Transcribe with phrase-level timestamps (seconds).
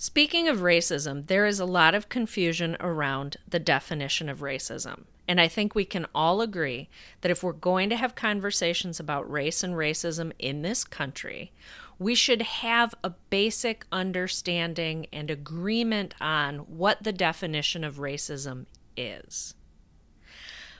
[0.00, 5.06] Speaking of racism, there is a lot of confusion around the definition of racism.
[5.26, 6.88] And I think we can all agree
[7.20, 11.50] that if we're going to have conversations about race and racism in this country,
[11.98, 19.54] we should have a basic understanding and agreement on what the definition of racism is.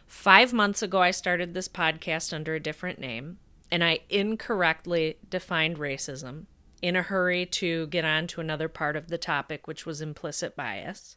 [0.07, 3.39] Five months ago, I started this podcast under a different name,
[3.69, 6.47] and I incorrectly defined racism
[6.83, 10.57] in a hurry to get on to another part of the topic, which was implicit
[10.57, 11.17] bias.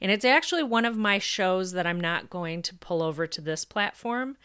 [0.00, 3.40] And it's actually one of my shows that I'm not going to pull over to
[3.40, 4.36] this platform.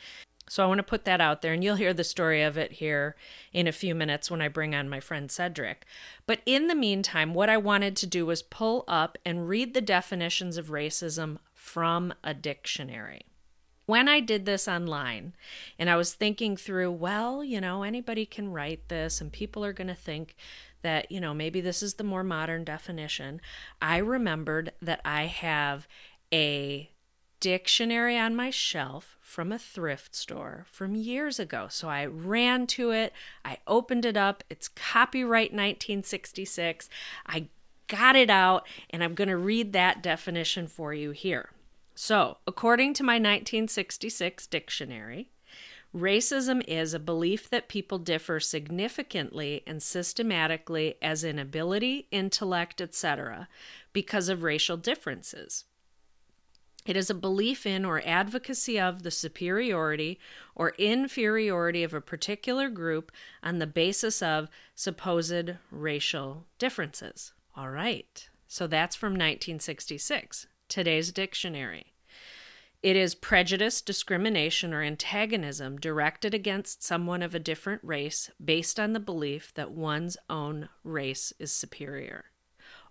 [0.49, 2.73] So I want to put that out there, and you'll hear the story of it
[2.73, 3.15] here
[3.53, 5.85] in a few minutes when I bring on my friend Cedric.
[6.25, 9.81] But in the meantime, what I wanted to do was pull up and read the
[9.81, 13.21] definitions of racism from a dictionary
[13.85, 15.33] when I did this online
[15.77, 19.73] and I was thinking through, well, you know, anybody can write this and people are
[19.73, 20.35] going to think
[20.81, 23.41] that, you know, maybe this is the more modern definition,
[23.81, 25.87] I remembered that I have
[26.33, 26.89] a
[27.39, 31.67] dictionary on my shelf from a thrift store from years ago.
[31.69, 33.11] So I ran to it,
[33.43, 34.45] I opened it up.
[34.49, 36.89] It's copyright 1966.
[37.25, 37.47] I
[37.87, 41.49] got it out, and I'm going to read that definition for you here.
[41.95, 45.29] So, according to my 1966 dictionary,
[45.95, 53.47] racism is a belief that people differ significantly and systematically as in ability, intellect, etc.,
[53.93, 55.65] because of racial differences.
[56.85, 60.19] It is a belief in or advocacy of the superiority
[60.55, 67.33] or inferiority of a particular group on the basis of supposed racial differences.
[67.55, 68.27] All right.
[68.47, 71.93] So that's from 1966 today's dictionary.
[72.83, 78.91] It is prejudice, discrimination, or antagonism directed against someone of a different race based on
[78.91, 82.25] the belief that one's own race is superior.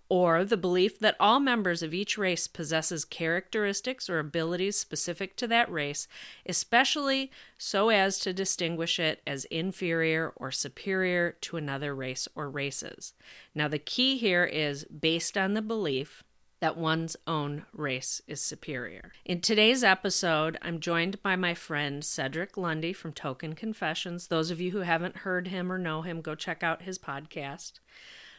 [0.09, 5.47] Or the belief that all members of each race possesses characteristics or abilities specific to
[5.47, 6.07] that race,
[6.45, 13.13] especially so as to distinguish it as inferior or superior to another race or races.
[13.53, 16.23] Now, the key here is based on the belief
[16.63, 19.11] that one's own race is superior.
[19.25, 24.27] In today's episode, I'm joined by my friend Cedric Lundy from Token Confessions.
[24.27, 27.79] Those of you who haven't heard him or know him, go check out his podcast.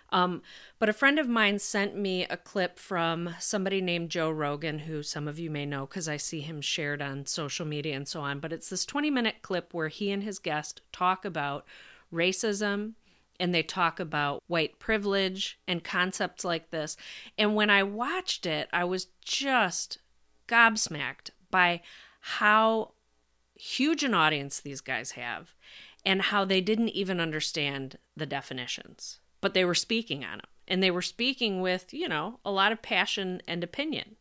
[0.08, 0.40] Um,
[0.78, 5.02] but a friend of mine sent me a clip from somebody named Joe Rogan, who
[5.02, 8.22] some of you may know because I see him shared on social media and so
[8.22, 8.40] on.
[8.40, 11.66] But it's this 20 minute clip where he and his guest talk about
[12.10, 12.94] racism
[13.40, 16.96] and they talk about white privilege and concepts like this.
[17.36, 19.98] And when I watched it, I was just
[20.48, 21.82] gobsmacked by
[22.20, 22.92] how
[23.54, 25.54] huge an audience these guys have
[26.04, 30.46] and how they didn't even understand the definitions, but they were speaking on them.
[30.66, 34.16] And they were speaking with, you know, a lot of passion and opinion.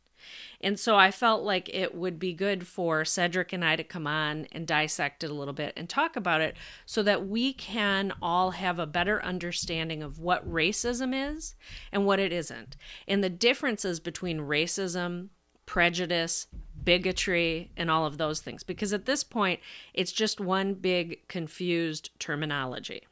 [0.64, 4.08] And so I felt like it would be good for Cedric and I to come
[4.08, 8.14] on and dissect it a little bit and talk about it so that we can
[8.22, 11.56] all have a better understanding of what racism is
[11.92, 15.28] and what it isn't, and the differences between racism,
[15.66, 16.48] prejudice,
[16.84, 18.64] bigotry, and all of those things.
[18.64, 19.60] Because at this point,
[19.94, 23.04] it's just one big confused terminology.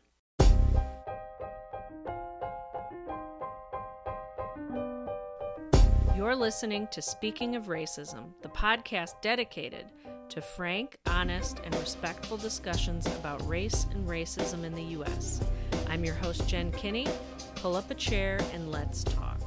[6.22, 9.86] You're listening to Speaking of Racism, the podcast dedicated
[10.30, 15.42] to frank, honest, and respectful discussions about race and racism in the U.S.
[15.90, 17.08] I'm your host, Jen Kinney.
[17.56, 19.42] Pull up a chair and let's talk.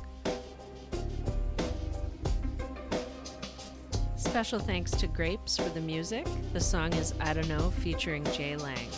[4.17, 6.27] Special thanks to Grapes for the music.
[6.55, 8.89] The song is I Don't Know featuring Jay Lang.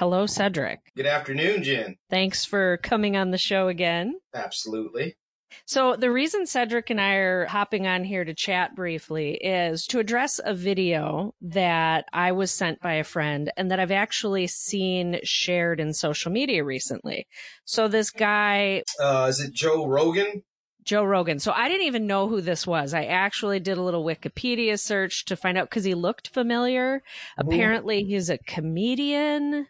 [0.00, 0.80] Hello, Cedric.
[0.96, 1.98] Good afternoon, Jen.
[2.08, 4.18] Thanks for coming on the show again.
[4.32, 5.18] Absolutely.
[5.66, 9.98] So, the reason Cedric and I are hopping on here to chat briefly is to
[9.98, 15.20] address a video that I was sent by a friend and that I've actually seen
[15.22, 17.26] shared in social media recently.
[17.66, 18.84] So, this guy.
[18.98, 20.44] Uh, is it Joe Rogan?
[20.82, 21.40] Joe Rogan.
[21.40, 22.94] So I didn't even know who this was.
[22.94, 27.02] I actually did a little Wikipedia search to find out because he looked familiar.
[27.36, 29.66] Apparently, he's a comedian.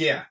[0.00, 0.24] Yeah.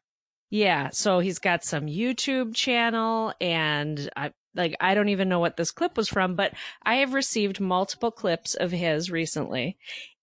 [0.49, 0.89] Yeah.
[0.91, 5.71] So he's got some YouTube channel and I like I don't even know what this
[5.71, 6.53] clip was from, but
[6.83, 9.77] I have received multiple clips of his recently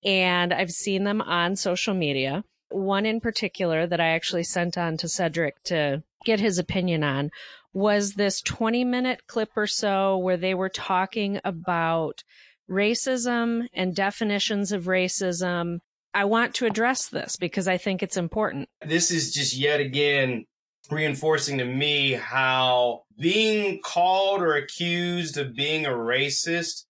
[0.04, 2.44] and I've seen them on social media.
[2.70, 7.30] One in particular that I actually sent on to Cedric to get his opinion on
[7.72, 12.22] was this 20 minute clip or so where they were talking about
[12.70, 15.80] racism and definitions of racism.
[16.14, 18.68] I want to address this because I think it's important.
[18.86, 20.44] This is just yet again
[20.90, 26.84] reinforcing to me how being called or accused of being a racist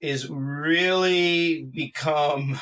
[0.00, 2.58] is really become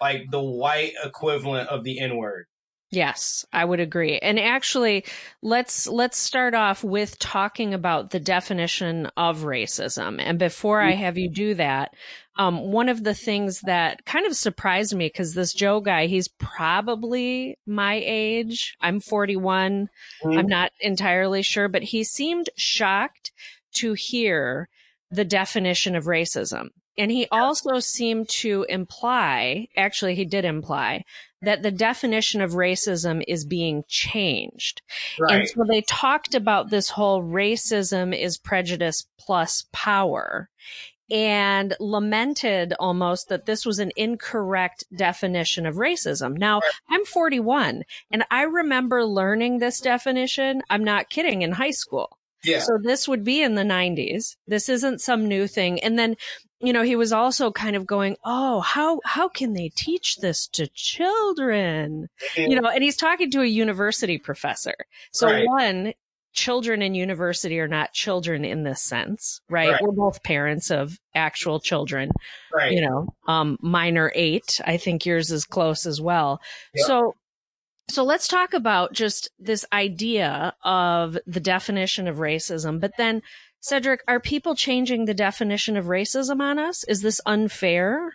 [0.00, 2.46] like the white equivalent of the N word.
[2.90, 4.18] Yes, I would agree.
[4.18, 5.04] And actually,
[5.42, 10.20] let's let's start off with talking about the definition of racism.
[10.20, 11.94] And before I have you do that,
[12.36, 16.28] um, one of the things that kind of surprised me because this Joe guy, he's
[16.28, 18.76] probably my age.
[18.80, 19.88] I'm 41.
[20.24, 20.38] Mm-hmm.
[20.38, 23.32] I'm not entirely sure, but he seemed shocked
[23.74, 24.68] to hear
[25.10, 26.68] the definition of racism.
[26.98, 31.04] And he also seemed to imply, actually, he did imply
[31.42, 34.82] that the definition of racism is being changed.
[35.20, 35.40] Right.
[35.40, 40.48] And so they talked about this whole racism is prejudice plus power
[41.10, 46.36] and lamented almost that this was an incorrect definition of racism.
[46.36, 50.62] Now, I'm 41 and I remember learning this definition.
[50.68, 52.18] I'm not kidding in high school.
[52.44, 52.60] Yeah.
[52.60, 54.36] So this would be in the 90s.
[54.46, 55.80] This isn't some new thing.
[55.80, 56.16] And then
[56.60, 60.46] you know, he was also kind of going, "Oh, how how can they teach this
[60.48, 62.50] to children?" Mm-hmm.
[62.50, 64.74] You know, and he's talking to a university professor.
[65.12, 65.46] So right.
[65.46, 65.92] one,
[66.32, 69.72] children in university are not children in this sense, right?
[69.72, 69.82] right?
[69.82, 72.10] We're both parents of actual children.
[72.54, 72.72] Right.
[72.72, 74.60] You know, um minor 8.
[74.64, 76.40] I think yours is close as well.
[76.74, 76.86] Yep.
[76.86, 77.14] So
[77.88, 83.22] so let's talk about just this idea of the definition of racism, but then
[83.66, 86.84] Cedric, are people changing the definition of racism on us?
[86.84, 88.12] Is this unfair?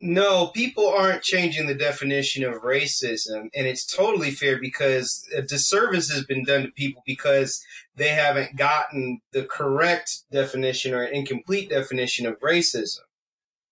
[0.00, 6.12] No, people aren't changing the definition of racism, and it's totally fair because a disservice
[6.12, 7.60] has been done to people because
[7.96, 13.00] they haven't gotten the correct definition or incomplete definition of racism.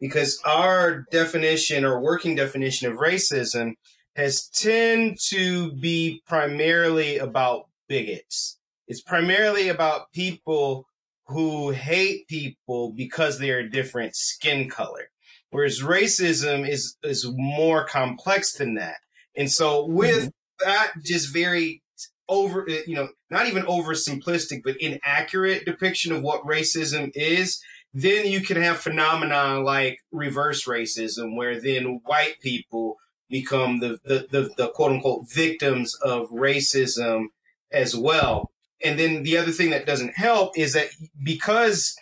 [0.00, 3.74] Because our definition or working definition of racism
[4.16, 8.58] has tend to be primarily about bigots.
[8.88, 10.88] It's primarily about people
[11.26, 15.10] who hate people because they are a different skin color.
[15.50, 18.96] Whereas racism is, is more complex than that.
[19.36, 20.68] And so with mm-hmm.
[20.68, 21.82] that just very
[22.28, 27.62] over, you know, not even oversimplistic, but inaccurate depiction of what racism is,
[27.94, 32.96] then you can have phenomena like reverse racism, where then white people
[33.28, 37.26] become the, the, the, the quote unquote victims of racism
[37.72, 38.50] as well.
[38.84, 40.88] And then the other thing that doesn't help is that
[41.22, 41.96] because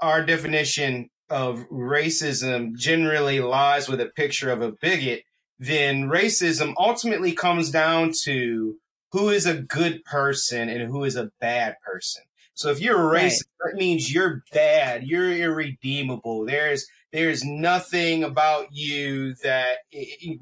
[0.00, 5.24] our definition of racism generally lies with a picture of a bigot,
[5.58, 8.76] then racism ultimately comes down to
[9.12, 12.22] who is a good person and who is a bad person.
[12.54, 13.72] So if you're a racist, right.
[13.72, 16.46] that means you're bad, you're irredeemable.
[16.46, 19.78] There's there's nothing about you that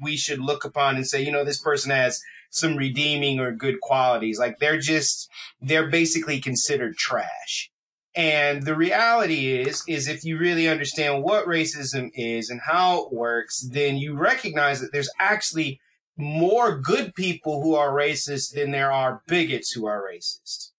[0.01, 2.19] we should look upon and say, you know, this person has
[2.53, 4.39] some redeeming or good qualities.
[4.39, 5.29] Like they're just,
[5.61, 7.71] they're basically considered trash.
[8.15, 13.13] And the reality is, is if you really understand what racism is and how it
[13.13, 15.79] works, then you recognize that there's actually
[16.15, 20.72] more good people who are racist than there are bigots who are racist.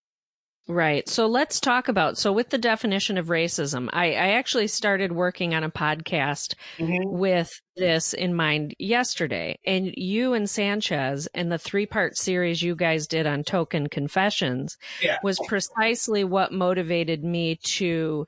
[0.67, 1.07] Right.
[1.11, 5.55] So let's talk about so with the definition of racism, I, I actually started working
[5.55, 7.19] on a podcast mm-hmm.
[7.19, 9.59] with this in mind yesterday.
[9.67, 14.79] And you and Sanchez and the three part series you guys did on token confessions
[15.03, 15.19] yeah.
[15.23, 18.27] was precisely what motivated me to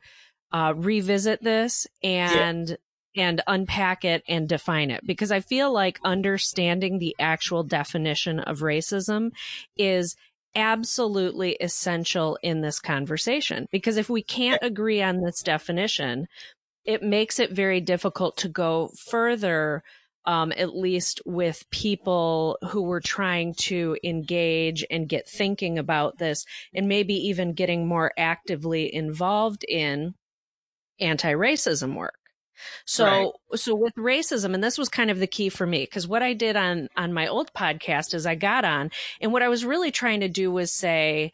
[0.52, 2.76] uh, revisit this and yeah
[3.18, 8.58] and unpack it and define it because I feel like understanding the actual definition of
[8.58, 9.30] racism
[9.76, 10.16] is
[10.56, 16.26] absolutely essential in this conversation because if we can't agree on this definition,
[16.84, 19.84] it makes it very difficult to go further.
[20.28, 26.44] Um, at least with people who were trying to engage and get thinking about this
[26.74, 30.16] and maybe even getting more actively involved in
[30.98, 32.15] anti-racism work.
[32.84, 33.58] So, right.
[33.58, 36.32] so with racism, and this was kind of the key for me, because what I
[36.32, 39.90] did on, on my old podcast is I got on and what I was really
[39.90, 41.32] trying to do was say,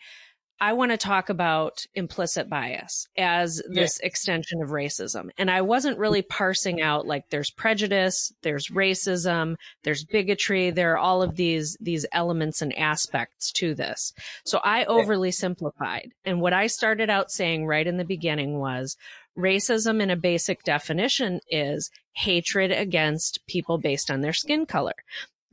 [0.63, 4.07] I want to talk about implicit bias as this yeah.
[4.07, 5.31] extension of racism.
[5.37, 10.99] And I wasn't really parsing out like there's prejudice, there's racism, there's bigotry, there are
[10.99, 14.13] all of these, these elements and aspects to this.
[14.45, 15.33] So I overly yeah.
[15.33, 16.13] simplified.
[16.25, 18.97] And what I started out saying right in the beginning was
[19.37, 24.95] racism in a basic definition is hatred against people based on their skin color.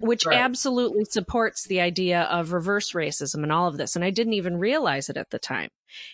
[0.01, 0.37] which Right.
[0.37, 3.97] absolutely supports the idea of reverse racism and all of this.
[3.97, 5.71] And I didn't even realize it at the time,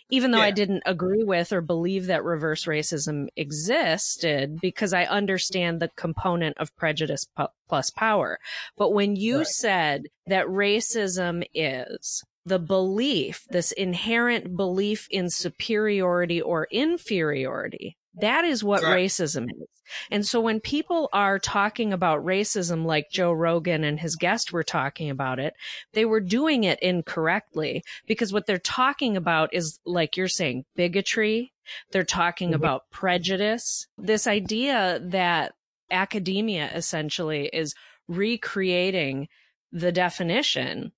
[0.09, 5.79] even though I didn't agree with or believe that reverse racism existed because I understand
[5.79, 7.27] the component of prejudice
[7.69, 8.39] plus power.
[8.75, 9.45] But when you Right.
[9.45, 18.63] said that racism is the belief, this inherent belief in superiority or inferiority, that is
[18.63, 19.05] what Right.
[19.05, 19.67] racism is.
[20.09, 24.63] And so when people are talking about racism, like Joe Rogan and his guest were
[24.63, 25.53] talking about it,
[25.93, 31.51] they were doing it incorrectly because what they're talking about is, like you're saying, bigotry.
[31.91, 32.55] They're talking Mhm.
[32.55, 33.87] about prejudice.
[33.97, 35.53] This idea that
[35.91, 37.75] academia essentially is
[38.07, 39.27] recreating
[39.71, 40.91] the definition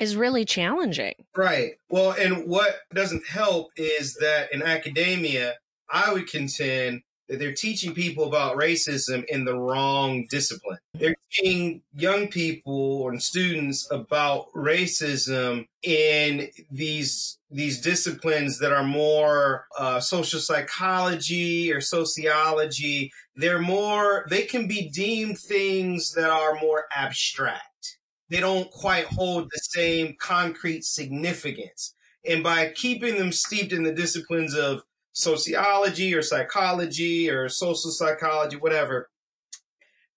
[0.00, 1.14] is really challenging.
[1.36, 1.72] Right.
[1.88, 5.54] Well, and what doesn't help is that in academia,
[5.90, 10.78] I would contend that they're teaching people about racism in the wrong discipline.
[10.94, 19.66] They're teaching young people and students about racism in these these disciplines that are more
[19.78, 23.12] uh, social psychology or sociology.
[23.36, 27.98] They're more they can be deemed things that are more abstract
[28.32, 31.94] they don't quite hold the same concrete significance.
[32.24, 38.56] And by keeping them steeped in the disciplines of sociology or psychology or social psychology,
[38.56, 39.10] whatever,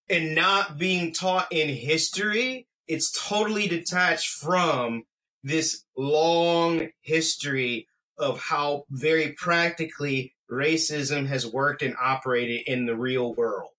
[0.10, 5.04] and not being taught in history, it's totally detached from
[5.44, 13.34] this long history of how very practically racism has worked and operated in the real
[13.34, 13.72] world.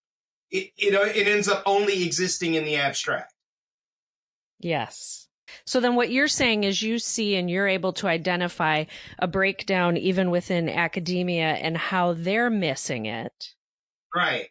[0.50, 3.32] It, it, uh, it ends up only existing in the abstract.
[4.58, 5.25] Yes.
[5.64, 8.84] So then what you're saying is you see and you're able to identify
[9.18, 13.54] a breakdown even within academia and how they're missing it.
[14.14, 14.48] Right.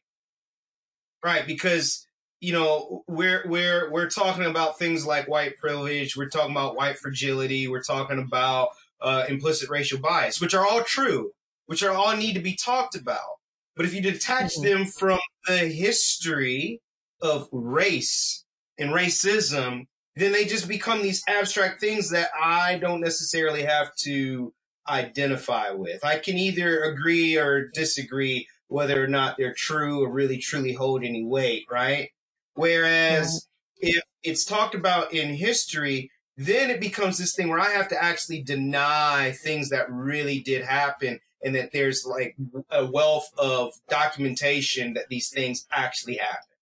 [1.24, 2.08] Right, because
[2.42, 7.00] you know, we're we're we're talking about things like white privilege, we're talking about white
[7.00, 8.70] fragility, we're talking about
[9.02, 11.32] uh, implicit racial bias, which are all true,
[11.66, 13.40] which are all need to be talked about.
[13.76, 14.64] But if you detach Mhm.
[14.64, 16.82] them from the history
[17.22, 18.46] of race
[18.78, 24.54] and racism, then they just become these abstract things that I don't necessarily have to
[24.88, 26.06] identify with.
[26.06, 31.04] I can either agree or disagree whether or not they're true or really truly hold
[31.04, 32.10] any weight, right?
[32.54, 37.90] Whereas if it's talked about in history, then it becomes this thing where I have
[37.90, 42.36] to actually deny things that really did happen and that there's like
[42.72, 46.55] a wealth of documentation that these things actually happened.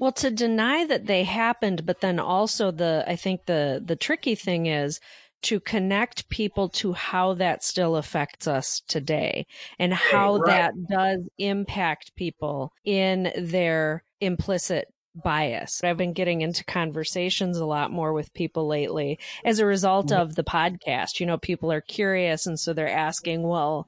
[0.00, 4.34] Well, to deny that they happened, but then also the, I think the, the tricky
[4.34, 4.98] thing is
[5.42, 9.46] to connect people to how that still affects us today
[9.78, 10.46] and how right.
[10.46, 14.88] that does impact people in their implicit
[15.22, 15.84] bias.
[15.84, 20.18] I've been getting into conversations a lot more with people lately as a result Mhm.
[20.18, 21.20] of the podcast.
[21.20, 23.86] You know, people are curious and so they're asking, well,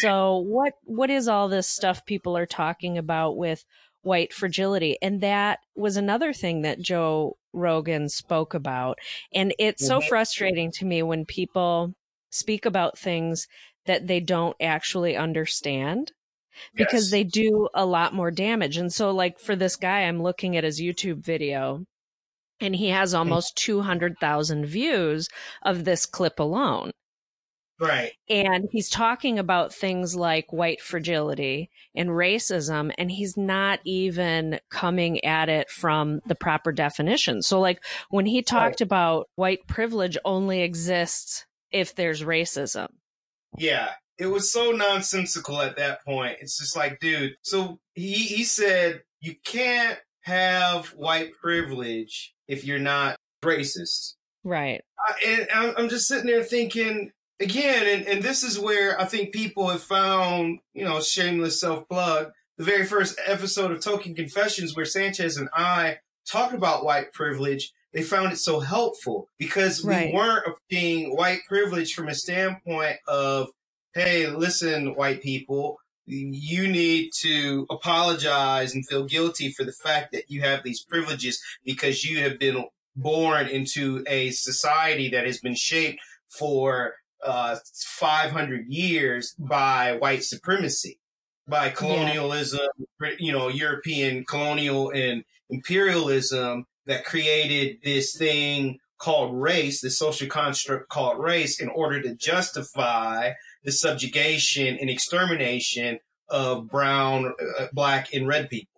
[0.00, 3.64] so what what is all this stuff people are talking about with
[4.02, 4.96] white fragility?
[5.02, 8.98] And that was another thing that Joe Rogan spoke about.
[9.32, 10.08] And it's so Mhm.
[10.08, 11.94] frustrating to me when people
[12.30, 13.46] speak about things
[13.86, 16.12] that they don't actually understand
[16.76, 17.10] because Yes.
[17.10, 18.76] they do a lot more damage.
[18.76, 21.84] And so like for this guy, I'm looking at his YouTube video
[22.60, 25.28] and he has almost 200,000 views
[25.62, 26.92] of this clip alone.
[27.80, 28.12] Right.
[28.28, 35.24] And he's talking about things like white fragility and racism, and he's not even coming
[35.24, 37.42] at it from the proper definition.
[37.42, 42.88] So, like, when he talked about white privilege only exists if there's racism.
[43.58, 43.90] Yeah.
[44.18, 46.36] It was so nonsensical at that point.
[46.40, 47.34] It's just like, dude.
[47.42, 54.14] So he, he said, you can't have white privilege if you're not racist.
[54.44, 54.82] Right.
[54.98, 57.10] I, and I'm, I'm just sitting there thinking
[57.40, 61.88] again, and, and this is where I think people have found, you know, shameless self
[61.88, 62.30] plug.
[62.58, 65.98] The very first episode of Token Confessions, where Sanchez and I
[66.30, 70.08] talked about white privilege, they found it so helpful because Right.
[70.08, 73.48] we weren't being white privilege from a standpoint of,
[73.94, 80.24] hey, listen, white people, you need to apologize and feel guilty for the fact that
[80.30, 82.64] you have these privileges because you have been
[82.96, 90.98] born into a society that has been shaped for uh, 500 years by white supremacy,
[91.46, 92.66] by colonialism,
[93.18, 100.88] you know, European colonial and imperialism that created this thing called race, this social construct
[100.88, 103.32] called race, in order to justify
[103.64, 105.98] the subjugation and extermination
[106.28, 108.68] of brown, uh, black, and red people.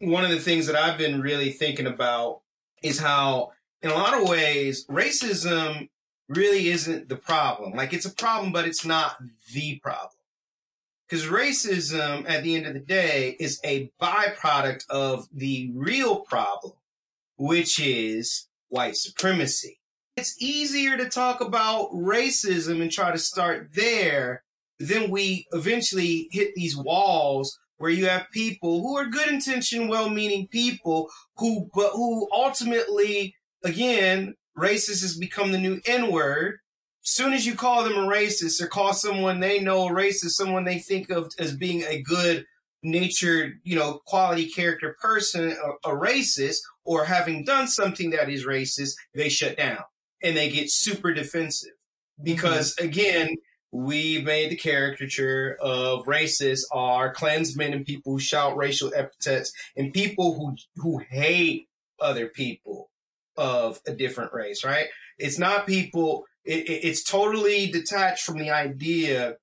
[0.00, 2.40] one of the things that I've been really thinking about
[2.82, 3.50] is how,
[3.82, 5.88] in a lot of ways, racism
[6.28, 7.72] really isn't the problem.
[7.72, 9.16] Like it's a problem, but it's not
[9.52, 10.12] the problem.
[11.08, 16.74] Because racism, at the end of the day, is a byproduct of the real problem,
[17.38, 19.80] which is white supremacy.
[20.18, 24.42] It's easier to talk about racism and try to start there.
[24.78, 30.10] Then we eventually hit these walls where you have people who are good intentioned, well
[30.10, 36.58] meaning people who, but who ultimately, again, racist has become the new N word.
[37.02, 40.64] Soon as you call them a racist or call someone they know a racist, someone
[40.64, 42.44] they think of as being a good
[42.82, 45.50] natured, you know, quality character person,
[45.84, 49.82] a, a racist, or having done something that is racist, they shut down
[50.22, 51.72] and they get super defensive.
[52.22, 52.88] Because mm-hmm.
[52.88, 53.36] again,
[53.70, 59.92] we made the caricature of racists are Klansmen and people who shout racial epithets and
[59.92, 61.68] people who who hate
[62.00, 62.90] other people
[63.38, 64.86] of a different race, right?
[65.18, 66.26] It's not people.
[66.44, 69.36] It, it, it's totally detached from the idea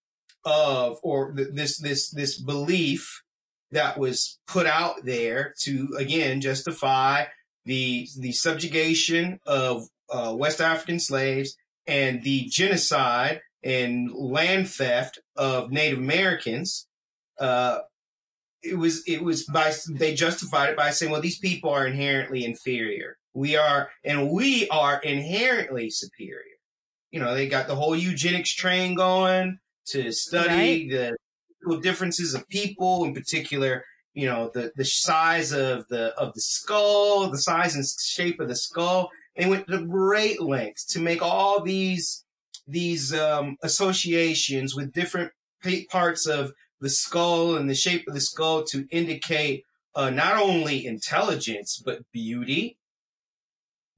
[0.44, 3.24] of or th- this this this belief
[3.72, 7.26] that was put out there to again justify
[7.66, 15.72] the the subjugation of uh, West African slaves and the genocide and land theft of
[15.72, 16.88] Native Americans.
[17.40, 17.80] Uh,
[18.64, 22.46] it was it was by they justified it by saying, well, these people are inherently
[22.46, 23.18] inferior.
[23.36, 26.56] We are, and we are inherently superior.
[27.12, 31.16] You know, they got the whole eugenics train going to study right.
[31.62, 36.40] the differences of people, in particular, you know, the, the size of the, of the
[36.40, 39.10] skull, the size and shape of the skull.
[39.36, 42.24] They went to great lengths to make all these,
[42.66, 45.34] these, um, associations with different
[45.90, 49.64] parts of the skull and the shape of the skull to indicate,
[49.94, 52.78] uh, not only intelligence, but beauty,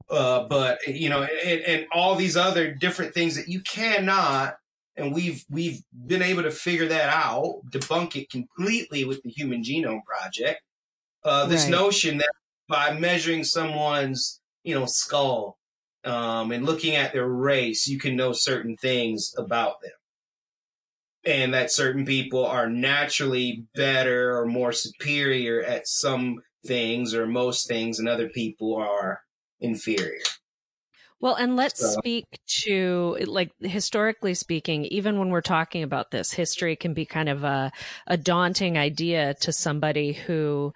[0.10, 4.58] uh, but you know, and, and all these other different things that you cannot
[4.98, 9.64] and we've we've been able to figure that out, debunk it completely with the Human
[9.64, 10.62] Genome Project.
[11.24, 11.72] Uh, this right.
[11.72, 12.32] notion that
[12.68, 15.58] by measuring someone's you know skull
[16.04, 19.92] um, and looking at their race, you can know certain things about them,
[21.26, 27.68] and that certain people are naturally better or more superior at some things or most
[27.68, 29.22] things, and other people are
[29.60, 30.20] inferior.
[31.20, 31.88] Well, and let's so.
[31.98, 32.26] speak
[32.64, 37.44] to like historically speaking, even when we're talking about this, history can be kind of
[37.44, 37.72] a,
[38.06, 40.74] a daunting idea to somebody who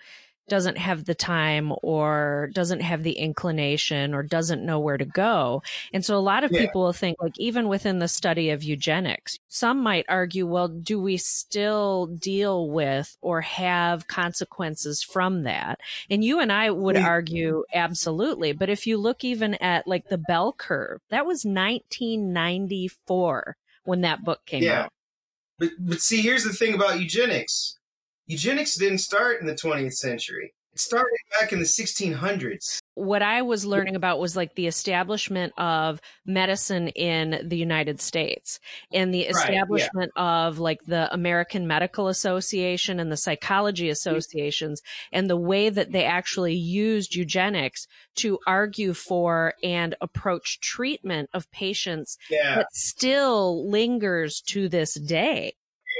[0.51, 5.63] doesn't have the time or doesn't have the inclination or doesn't know where to go.
[5.93, 6.59] And so a lot of yeah.
[6.59, 10.99] people will think like even within the study of eugenics, some might argue, well, do
[10.99, 15.79] we still deal with or have consequences from that?
[16.09, 17.07] And you and I would yeah.
[17.07, 18.51] argue absolutely.
[18.51, 24.25] But if you look even at like the bell curve, that was 1994 when that
[24.25, 24.81] book came yeah.
[24.81, 24.91] out.
[25.57, 27.77] But, but see, here's the thing about eugenics
[28.31, 30.53] eugenics didn't start in the 20th century.
[30.71, 32.79] It started back in the 1600s.
[32.93, 38.61] What I was learning about was like the establishment of medicine in the United States
[38.93, 40.47] and the establishment right, yeah.
[40.47, 46.05] of like the American Medical Association and the Psychology Associations and the way that they
[46.05, 52.55] actually used eugenics to argue for and approach treatment of patients yeah.
[52.55, 55.53] that still lingers to this day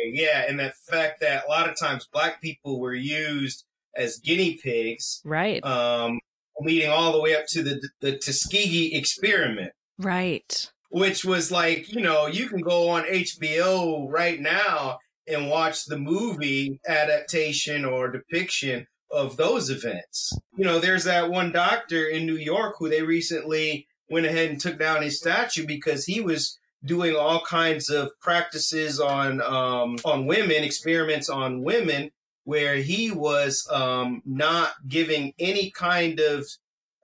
[0.06, 4.60] yeah, and the fact that a lot of times black people were used as guinea
[4.62, 5.64] pigs, right?
[5.64, 6.20] Um,
[6.60, 10.72] leading all the way up to the the Tuskegee experiment, right?
[10.90, 15.98] Which was like, you know, you can go on HBO right now and watch the
[15.98, 20.34] movie adaptation or depiction of those events.
[20.58, 24.60] You know, there's that one doctor in New York who they recently went ahead and
[24.60, 30.26] took down his statue because he was doing all kinds of practices on um, on
[30.26, 32.12] women, experiments on women,
[32.44, 36.46] where he was um, not giving any kind of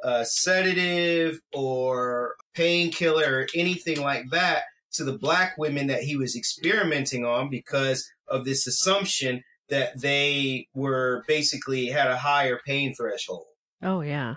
[0.03, 4.63] uh, sedative or painkiller or anything like that
[4.93, 10.67] to the black women that he was experimenting on because of this assumption that they
[10.73, 13.45] were basically had a higher pain threshold.
[13.81, 14.35] Oh yeah.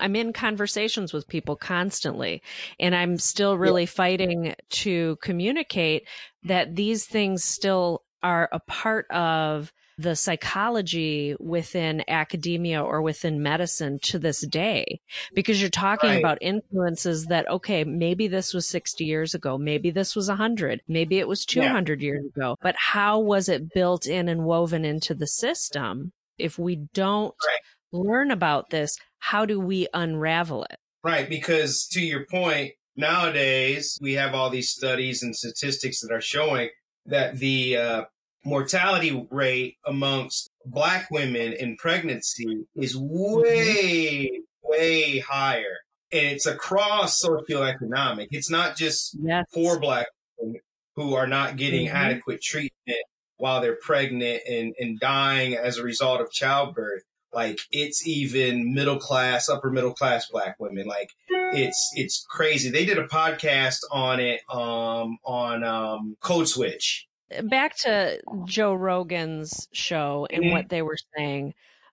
[0.00, 2.42] I'm in conversations with people constantly,
[2.78, 3.86] and I'm still really yeah.
[3.86, 6.06] fighting to communicate
[6.44, 13.98] that these things still are a part of the psychology within academia or within medicine
[14.02, 15.00] to this day
[15.34, 16.18] because you're talking right.
[16.18, 21.18] about influences that okay maybe this was 60 years ago maybe this was 100 maybe
[21.18, 22.06] it was 200 yeah.
[22.06, 26.76] years ago but how was it built in and woven into the system if we
[26.92, 27.60] don't right
[27.92, 30.78] learn about this, how do we unravel it?
[31.02, 36.20] Right, because to your point, nowadays we have all these studies and statistics that are
[36.20, 36.68] showing
[37.06, 38.04] that the uh,
[38.44, 44.70] mortality rate amongst black women in pregnancy is way, mm-hmm.
[44.70, 45.78] way higher.
[46.12, 48.28] And it's across socioeconomic.
[48.30, 49.44] It's not just yes.
[49.52, 50.06] for black
[50.38, 50.60] women
[50.94, 51.96] who are not getting mm-hmm.
[51.96, 53.04] adequate treatment
[53.38, 57.02] while they're pregnant and, and dying as a result of childbirth.
[57.36, 60.86] Like it's even middle class, upper middle class black women.
[60.86, 62.70] Like it's it's crazy.
[62.70, 67.06] They did a podcast on it um on um Code Switch.
[67.42, 70.52] Back to Joe Rogan's show and mm-hmm.
[70.52, 71.52] what they were saying.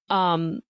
[0.09, 0.61] Um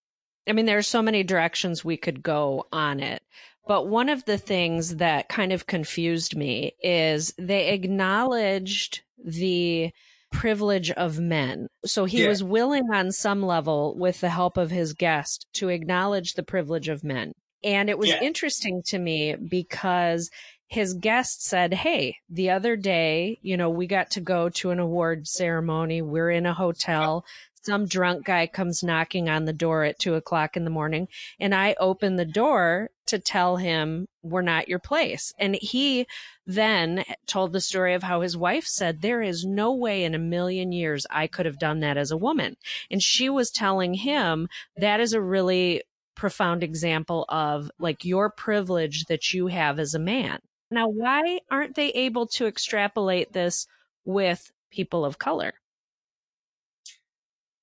[0.50, 3.22] I mean there's so many directions we could go on it.
[3.68, 9.92] But one of the things that kind of confused me is they acknowledged the
[10.34, 11.68] privilege of men.
[11.86, 12.30] So he yeah.
[12.30, 16.90] was willing on some level, with the help of his guest, to acknowledge the privilege
[16.90, 17.34] of men.
[17.64, 18.22] And it was yeah.
[18.22, 20.30] interesting to me because
[20.68, 24.80] his guest said, Hey, the other day, you know, we got to go to an
[24.80, 26.02] award ceremony.
[26.02, 27.24] We're in a hotel
[27.64, 31.08] some drunk guy comes knocking on the door at two o'clock in the morning
[31.40, 35.34] and I open the door to tell him we're not your place.
[35.38, 36.08] And he
[36.46, 40.20] then told the story of how his wife said, there is no way in a
[40.20, 42.58] million years I could have done that as a woman.
[42.92, 44.48] And she was telling him
[44.78, 45.84] that is a really
[46.16, 50.40] profound example of like your privilege that you have as a man.
[50.72, 53.68] Now, why aren't they able to extrapolate this
[54.06, 55.54] with people of color?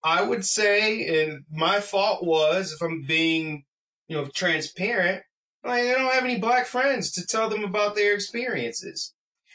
[0.02, 3.64] I would say, and my fault was, if I'm being,
[4.08, 5.22] you know, transparent,
[5.62, 9.12] like I don't have any black friends to tell them about their experiences.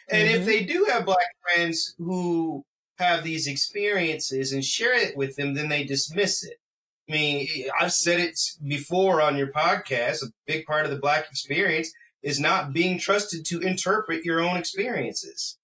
[0.10, 0.40] And mm-hmm.
[0.40, 2.64] if they do have black friends who
[2.98, 6.58] have these experiences and share it with them, then they dismiss it.
[7.10, 7.48] I mean,
[7.80, 10.24] I've said it before on your podcast.
[10.24, 11.92] A big part of the black experience
[12.24, 15.58] is not being trusted to interpret your own experiences.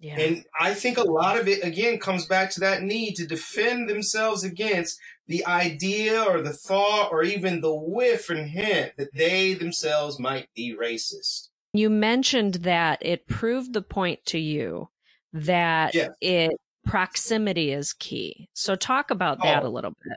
[0.00, 0.18] Yeah.
[0.18, 3.88] And I think a lot of it, again, comes back to that need to defend
[3.88, 9.52] themselves against the idea or the thought or even the whiff and hint that they
[9.52, 11.48] themselves might be racist.
[11.74, 14.88] You mentioned that it proved the point to you
[15.34, 16.10] that yes.
[16.20, 16.52] it
[16.84, 18.48] proximity is key.
[18.54, 20.16] So talk about that oh, a little bit.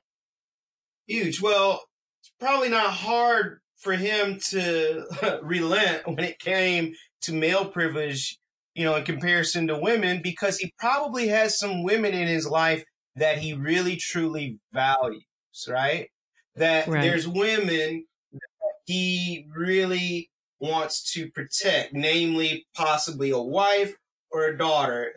[1.07, 1.41] Huge.
[1.41, 1.83] Well,
[2.21, 8.39] it's probably not hard for him to relent when it came to male privilege
[8.75, 12.83] you know, in comparison to women, because he probably has some women in his life
[13.15, 15.23] that he really truly values,
[15.69, 16.09] right?
[16.55, 17.01] That right.
[17.01, 23.95] there's women that he really wants to protect, namely possibly a wife
[24.31, 25.13] or a daughter.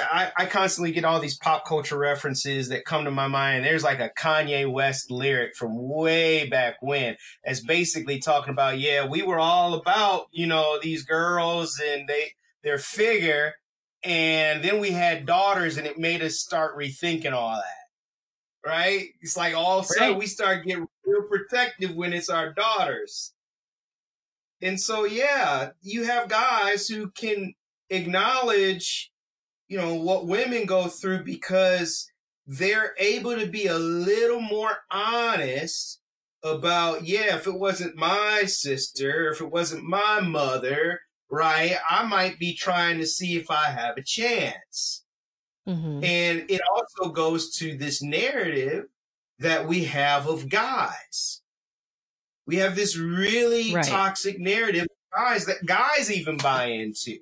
[0.00, 3.64] I, I, constantly get all these pop culture references that come to my mind.
[3.64, 9.06] There's like a Kanye West lyric from way back when that's basically talking about, yeah,
[9.06, 13.54] we were all about, you know, these girls and they, their figure.
[14.04, 18.68] And then we had daughters and it made us start rethinking all that.
[18.68, 19.08] Right?
[19.20, 23.32] It's like all of a sudden we start getting real protective when it's our daughters.
[24.60, 27.54] And so, yeah, you have guys who can
[27.90, 29.12] acknowledge,
[29.68, 32.10] you know, what women go through because
[32.46, 36.00] they're able to be a little more honest
[36.42, 41.76] about, yeah, if it wasn't my sister, if it wasn't my mother, right?
[41.88, 45.04] I might be trying to see if I have a chance.
[45.68, 46.02] Mm-hmm.
[46.02, 48.86] And it also goes to this narrative
[49.38, 51.42] that we have of guys.
[52.46, 53.84] We have this really right.
[53.84, 57.18] toxic narrative of guys that guys even buy into.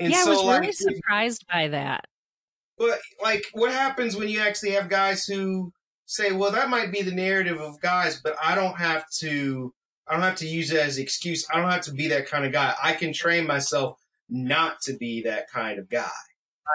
[0.00, 2.06] And yeah, so, I was really like, surprised by that.
[2.78, 5.72] But like, what happens when you actually have guys who
[6.06, 9.74] say, "Well, that might be the narrative of guys, but I don't have to
[10.08, 11.46] I don't have to use it as excuse.
[11.52, 12.74] I don't have to be that kind of guy.
[12.82, 16.10] I can train myself not to be that kind of guy.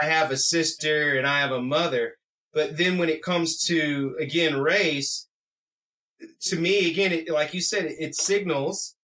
[0.02, 2.16] I have a sister and I have a mother,
[2.54, 5.28] but then when it comes to again race,
[6.42, 8.96] to me again, it, like you said, it, it signals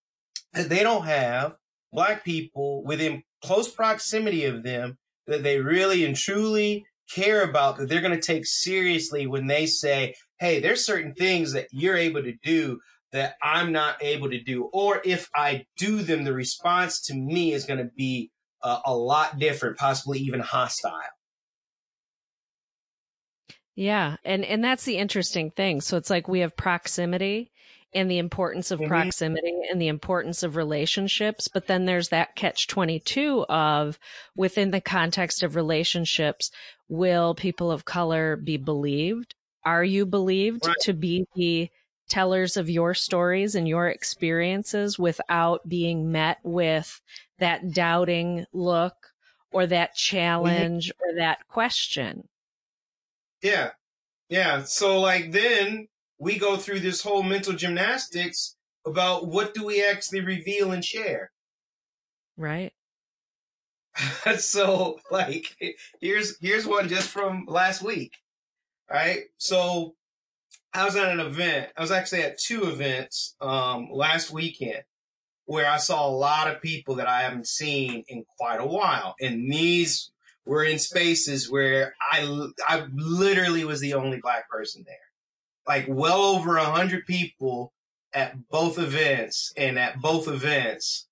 [0.53, 1.55] that they don't have
[1.91, 7.87] black people within close proximity of them that they really and truly care about that
[7.87, 12.21] they're going to take seriously when they say, Hey, there's certain things that you're able
[12.23, 12.79] to do
[13.11, 14.65] that I'm not able to do.
[14.73, 18.95] Or if I do them, the response to me is going to be uh, a
[18.95, 20.91] lot different, possibly even hostile.
[23.75, 25.81] Yeah, and and that's the interesting thing.
[25.81, 27.51] So it's like we have proximity
[27.93, 28.89] and the importance of mm-hmm.
[28.89, 33.97] proximity and the importance of relationships, but then there's that catch 22 of
[34.35, 36.51] within the context of relationships,
[36.89, 40.75] will people of color be believed Are you believed right.
[40.81, 41.69] to be the
[42.07, 47.01] tellers of your stories and your experiences without being met with
[47.39, 48.95] that doubting look
[49.51, 52.27] or that challenge or that question?
[53.41, 53.71] Yeah.
[54.29, 54.63] Yeah.
[54.63, 55.87] So like then
[56.19, 61.31] we go through this whole mental gymnastics about what do we actually reveal and share.
[62.37, 62.73] Right.
[64.37, 65.55] so like
[65.99, 68.13] here's here's one just from last week.
[68.89, 69.23] Right?
[69.37, 69.95] So
[70.73, 71.71] I was at an event.
[71.75, 74.83] I was actually at two events um last weekend
[75.45, 79.15] where I saw a lot of people that I haven't seen in quite a while.
[79.21, 80.11] And these
[80.45, 84.95] were in spaces where I I literally was the only black person there.
[85.67, 87.73] Like well over a hundred people
[88.13, 91.07] at both events and at both events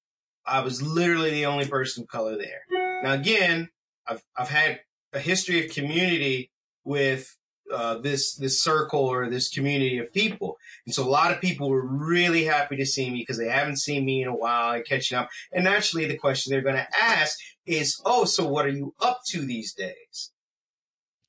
[0.45, 2.61] I was literally the only person of color there.
[3.03, 3.69] Now, again,
[4.07, 4.81] I've I've had
[5.13, 6.51] a history of community
[6.83, 7.35] with
[7.73, 11.69] uh, this this circle or this community of people, and so a lot of people
[11.69, 14.86] were really happy to see me because they haven't seen me in a while and
[14.86, 15.30] catching up.
[15.51, 19.21] And naturally, the question they're going to ask is, "Oh, so what are you up
[19.30, 20.32] to these days?"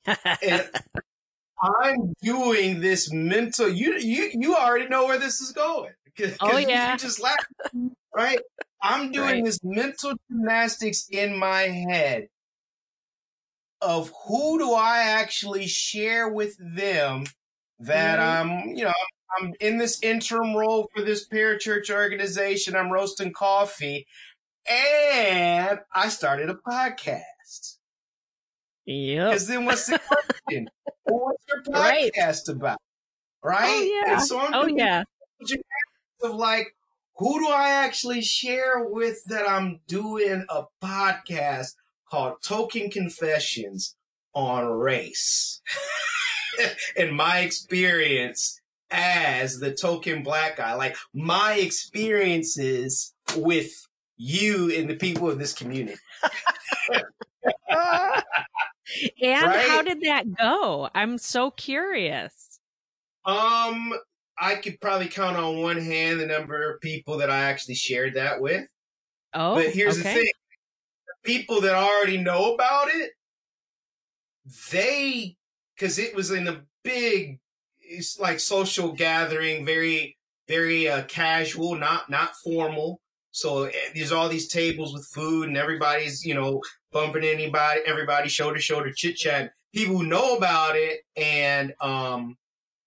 [0.06, 0.70] and
[1.62, 3.68] I'm doing this mental.
[3.68, 5.92] You you you already know where this is going.
[6.40, 7.36] oh yeah, you just laugh,
[8.14, 8.40] right?
[8.82, 9.44] I'm doing right.
[9.44, 12.28] this mental gymnastics in my head
[13.80, 17.24] of who do I actually share with them
[17.78, 18.50] that mm-hmm.
[18.50, 18.92] I'm, you know,
[19.38, 22.76] I'm in this interim role for this parachurch organization.
[22.76, 24.06] I'm roasting coffee
[24.68, 27.76] and I started a podcast.
[28.86, 29.28] Yeah.
[29.28, 30.68] Because then what's the question?
[31.04, 32.48] what's your podcast right.
[32.48, 32.78] about?
[33.42, 33.68] Right?
[33.68, 34.18] Oh, yeah.
[34.18, 35.02] So I'm oh, yeah.
[36.22, 36.68] Of like,
[37.16, 41.74] who do I actually share with that I'm doing a podcast
[42.16, 43.94] called Token Confessions
[44.34, 45.60] on Race?
[46.96, 48.58] In my experience
[48.90, 53.70] as the token black guy, like my experiences with
[54.16, 55.98] you and the people of this community.
[57.68, 58.22] and
[59.22, 59.68] right?
[59.68, 60.88] how did that go?
[60.94, 62.58] I'm so curious.
[63.26, 63.92] Um,
[64.38, 68.14] I could probably count on one hand the number of people that I actually shared
[68.14, 68.66] that with.
[69.34, 70.14] Oh, but here's okay.
[70.14, 70.30] the thing:
[71.26, 73.10] people that already know about it,
[74.70, 75.36] they
[75.74, 77.38] because it was in a big,
[77.80, 80.16] it's like social gathering, very
[80.48, 83.00] very uh, casual, not not formal.
[83.32, 86.62] So eh, there's all these tables with food, and everybody's you know
[86.92, 89.52] bumping anybody, everybody shoulder shoulder chit chat.
[89.74, 92.36] People who know about it and um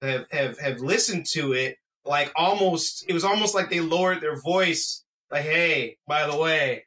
[0.01, 4.39] have, have, have listened to it, like almost, it was almost like they lowered their
[4.41, 5.03] voice.
[5.31, 6.85] Like, hey, by the way,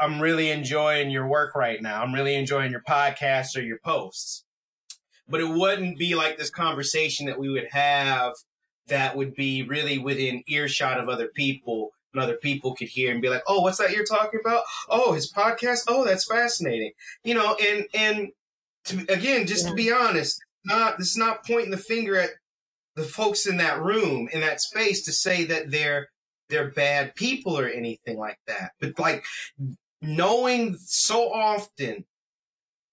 [0.00, 2.02] I'm really enjoying your work right now.
[2.02, 4.44] I'm really enjoying your podcast or your posts.
[5.28, 8.32] But it wouldn't be like this conversation that we would have
[8.88, 13.22] that would be really within earshot of other people and other people could hear and
[13.22, 14.64] be like, "Oh, what's that you're talking about?
[14.88, 15.84] Oh, his podcast.
[15.88, 16.92] Oh, that's fascinating."
[17.24, 18.28] You know, and and
[18.86, 19.70] to, again, just yeah.
[19.70, 22.30] to be honest, not this is not pointing the finger at
[22.96, 26.08] the folks in that room in that space to say that they're
[26.52, 29.24] they're bad people or anything like that but like
[30.00, 32.04] knowing so often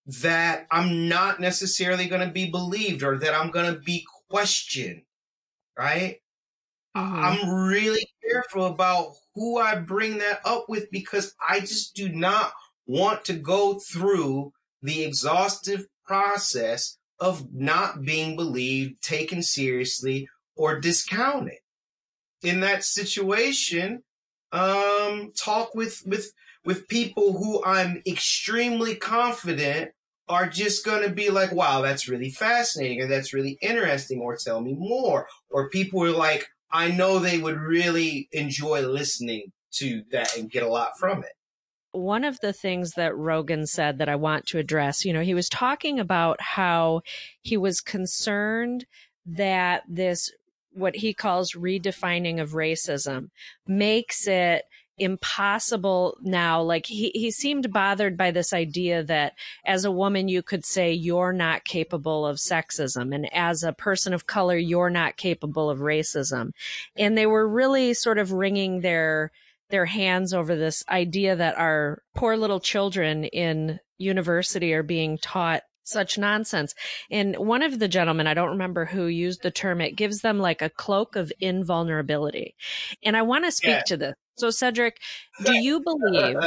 [0.06, 5.02] that i'm not necessarily going to be believed or that i'm going to be questioned
[5.78, 6.18] right
[6.96, 7.20] mm-hmm.
[7.20, 12.52] i'm really careful about who i bring that up with because i just do not
[12.88, 21.60] want to go through the exhaustive process of not being believed, taken seriously, or discounted.
[22.44, 24.04] In that situation,
[24.52, 26.32] um, talk with, with,
[26.66, 29.92] with people who I'm extremely confident
[30.28, 34.38] are just going to be like, wow, that's really fascinating or that's really interesting or
[34.38, 35.28] tell me more.
[35.50, 40.64] Or people are like, I know they would really enjoy listening to that and get
[40.64, 41.32] a lot from it
[41.92, 45.34] one of the things that Rogan said that I want to address, you know, he
[45.34, 47.02] was talking about how
[47.42, 48.86] he was concerned
[49.26, 50.32] that this,
[50.74, 53.30] what he calls redefining of racism,
[53.68, 54.66] makes it
[55.00, 56.62] impossible now.
[56.62, 59.34] Like he, he seemed bothered by this idea that
[59.66, 63.16] as a woman, you could say you're not capable of sexism.
[63.16, 66.52] And as a person of color, you're not capable of racism.
[66.96, 69.32] And they were really sort of wringing their,
[69.70, 75.64] their hands over this idea that our poor little children in university are being taught
[75.90, 76.76] such nonsense.
[77.10, 80.40] And one of the gentlemen, I don't remember who used the term, it gives them
[80.40, 82.56] like a cloak of invulnerability.
[83.04, 83.84] And I want to speak yeah.
[83.88, 84.16] to this.
[84.38, 85.00] So Cedric,
[85.44, 86.38] do you believe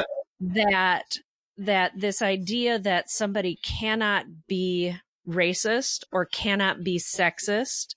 [0.41, 1.17] that
[1.59, 4.97] that this idea that somebody cannot be
[5.29, 7.95] racist or cannot be sexist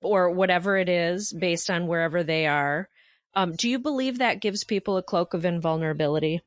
[0.00, 2.88] or whatever it is based on wherever they are.
[3.34, 6.42] Um, do you believe that gives people a cloak of invulnerability?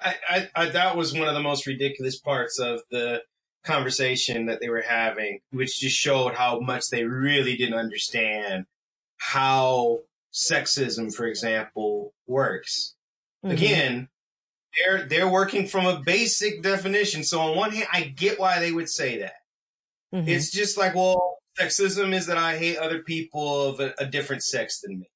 [0.00, 3.22] I, I, I, that was one of the most ridiculous parts of the
[3.64, 8.66] conversation that they were having, which just showed how much they really didn't understand
[9.18, 10.00] how
[10.32, 12.94] sexism, for example, works.
[13.44, 13.54] Mm-hmm.
[13.54, 14.08] Again,
[14.78, 17.24] they're they're working from a basic definition.
[17.24, 19.34] So on one hand, I get why they would say that.
[20.14, 20.28] Mm-hmm.
[20.28, 24.42] It's just like, well, sexism is that I hate other people of a, a different
[24.42, 25.10] sex than me.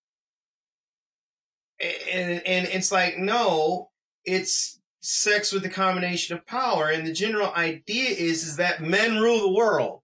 [2.12, 3.89] And, and it's like, no,
[4.24, 6.88] it's sex with the combination of power.
[6.88, 10.00] And the general idea is, is that men rule the world.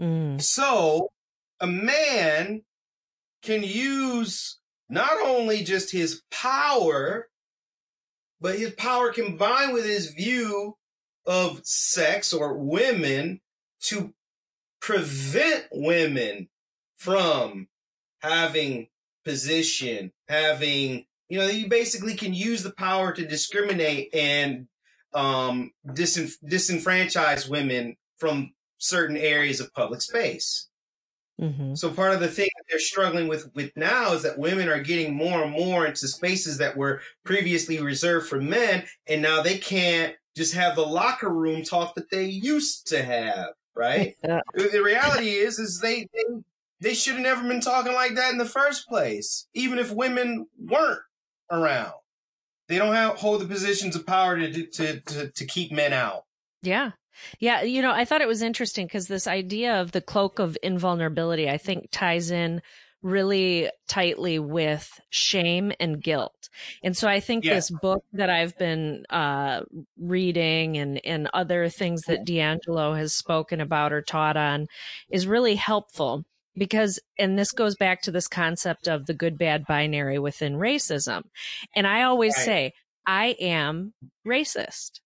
[0.00, 0.40] Mm.
[0.40, 1.10] So
[1.60, 2.62] a man
[3.42, 7.28] can use not only just his power,
[8.40, 10.76] but his power combined with his view
[11.24, 13.40] of sex or women
[13.82, 14.12] to
[14.80, 16.48] prevent women
[16.96, 17.68] from
[18.20, 18.88] having
[19.24, 24.66] position, having, you know, you basically can use the power to discriminate and
[25.14, 30.68] um, disenf- disenfranchise women from certain areas of public space.
[31.40, 31.74] Mm-hmm.
[31.74, 34.82] So part of the thing that they're struggling with with now is that women are
[34.82, 39.56] getting more and more into spaces that were previously reserved for men, and now they
[39.56, 43.54] can't just have the locker room talk that they used to have.
[43.74, 44.16] Right?
[44.22, 46.42] the reality is, is they, they
[46.82, 50.46] they should have never been talking like that in the first place, even if women
[50.58, 51.00] weren't
[51.52, 51.92] around.
[52.68, 56.24] They don't have hold the positions of power to to to, to keep men out.
[56.62, 56.92] Yeah.
[57.38, 60.56] Yeah, you know, I thought it was interesting because this idea of the cloak of
[60.62, 62.62] invulnerability, I think, ties in
[63.02, 66.48] really tightly with shame and guilt.
[66.82, 67.54] And so I think yeah.
[67.54, 69.62] this book that I've been uh,
[70.00, 74.68] reading and, and other things that DiAngelo has spoken about or taught on
[75.10, 76.24] is really helpful
[76.56, 81.22] because, and this goes back to this concept of the good bad binary within racism.
[81.74, 82.44] And I always right.
[82.44, 82.72] say,
[83.06, 83.94] I am
[84.26, 85.00] racist.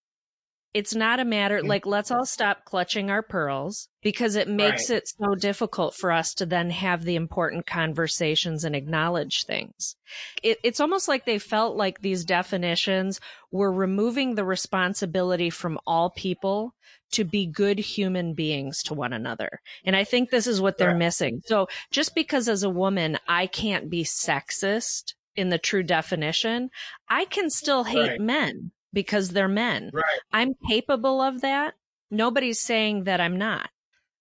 [0.74, 1.66] It's not a matter mm.
[1.66, 4.98] like let's all stop clutching our pearls because it makes right.
[4.98, 9.96] it so difficult for us to then have the important conversations and acknowledge things.
[10.42, 16.10] It, it's almost like they felt like these definitions were removing the responsibility from all
[16.10, 16.74] people
[17.12, 19.60] to be good human beings to one another.
[19.84, 20.98] And I think this is what they're right.
[20.98, 21.42] missing.
[21.46, 26.70] So just because as a woman, I can't be sexist in the true definition,
[27.08, 28.20] I can still hate right.
[28.20, 29.90] men because they're men.
[29.92, 30.04] Right.
[30.32, 31.74] I'm capable of that.
[32.10, 33.68] Nobody's saying that I'm not.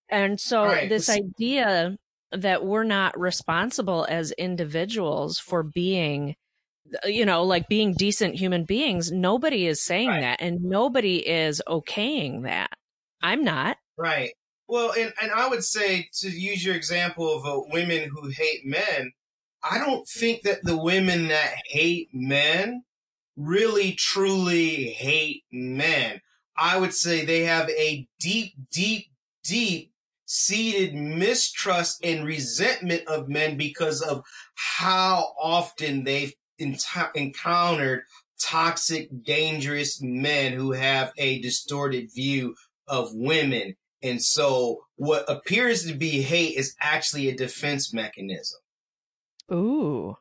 [0.10, 1.98] And so this idea
[2.32, 6.36] that we're not responsible as individuals for being
[7.06, 10.22] you know like being decent human beings nobody is saying right.
[10.22, 12.70] that and nobody is okaying that
[13.22, 14.32] i'm not right
[14.68, 18.66] well and, and i would say to use your example of uh, women who hate
[18.66, 19.12] men
[19.64, 22.84] i don't think that the women that hate men
[23.38, 26.22] really truly hate men.
[26.58, 29.08] I would say they have a deep, deep,
[29.44, 29.92] deep
[30.26, 34.24] seated mistrust and resentment of men because of
[34.56, 38.04] how often they've encountered
[38.42, 42.56] toxic, dangerous men who have a distorted view
[42.88, 43.76] of women.
[44.04, 48.60] And so what appears to be hate is actually a defense mechanism.
[49.52, 50.18] Ooh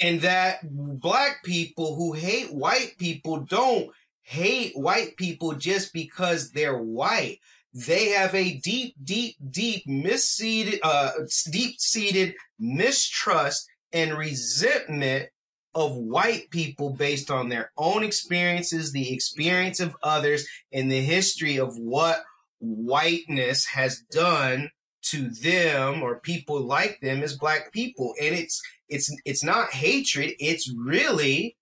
[0.00, 3.90] and that black people who hate white people don't
[4.22, 7.38] hate white people just because they're white.
[7.72, 11.12] They have a deep, deep, deep misseated, uh,
[11.50, 15.28] deep seated mistrust and resentment
[15.74, 21.58] of white people based on their own experiences, the experience of others, and the history
[21.58, 22.24] of what
[22.60, 24.70] whiteness has done
[25.02, 28.14] to them or people like them as black people.
[28.20, 30.32] And it's it's it's not hatred.
[30.38, 31.56] It's really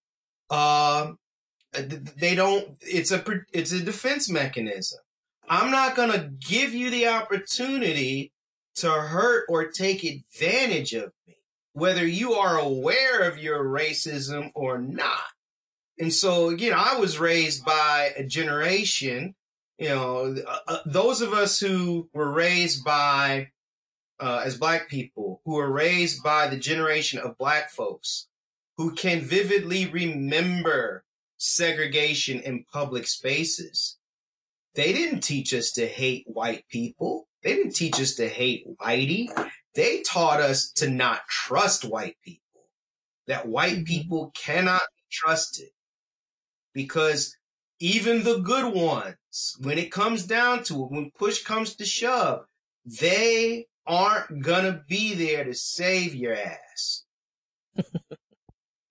[0.48, 1.18] um
[1.72, 5.00] they don't it's a it's a defense mechanism.
[5.48, 8.32] I'm not to give you the opportunity
[8.76, 11.12] to hurt or take advantage of
[11.74, 15.20] whether you are aware of your racism or not.
[15.98, 19.34] And so, again, I was raised by a generation,
[19.78, 23.48] you know, uh, uh those of us who were raised by
[24.20, 28.28] uh, as black people who were raised by the generation of black folks
[28.76, 31.04] who can vividly remember
[31.36, 33.98] segregation in public spaces.
[34.74, 37.28] They didn't teach us to hate white people.
[37.42, 39.28] They didn't teach us to hate whitey.
[39.74, 42.68] They taught us to not trust white people,
[43.26, 43.84] that white mm-hmm.
[43.84, 45.68] people cannot be trusted
[46.72, 47.36] because
[47.80, 52.44] even the good ones when it comes down to it, when push comes to shove,
[53.00, 57.04] they aren't gonna be there to save your ass.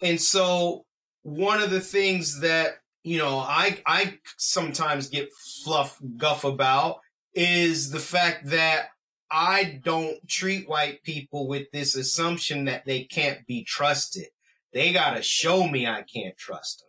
[0.02, 0.86] and so
[1.24, 2.74] one of the things that,
[3.04, 5.30] you know, I I sometimes get
[5.64, 7.00] fluff guff about
[7.34, 8.88] is the fact that
[9.36, 14.28] I don't treat white people with this assumption that they can't be trusted.
[14.74, 16.86] They got to show me I can't trust